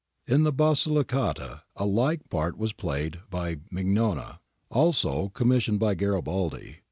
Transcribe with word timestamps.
In 0.25 0.41
the 0.41 0.51
Basili 0.51 1.03
cata 1.03 1.61
a 1.75 1.85
like 1.85 2.27
part 2.31 2.57
was 2.57 2.73
played 2.73 3.19
by 3.29 3.57
Mignona, 3.71 4.39
also 4.71 5.29
commis 5.35 5.67
sioned 5.69 5.77
by 5.77 5.93
Garibaldi. 5.93 6.77